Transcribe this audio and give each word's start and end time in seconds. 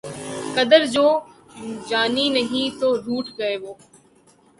قدر 0.55 0.85
جو 0.85 1.07
جانی 1.89 2.27
نہیں 2.29 2.79
تو 2.79 2.87
روٹھ 2.97 3.29
گئے 3.37 3.55
وہ 3.57 3.73